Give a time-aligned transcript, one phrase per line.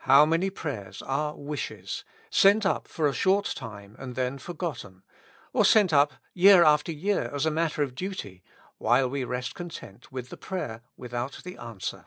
[0.00, 5.02] how many prayers are wishes, sent up for a short time and then forgotten,
[5.54, 8.42] or sent up year after year as matter of duty,
[8.76, 12.04] while we rest content with the prayer without the answer.